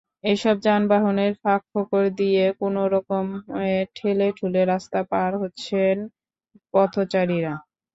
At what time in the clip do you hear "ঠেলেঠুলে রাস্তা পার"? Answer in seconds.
3.95-5.31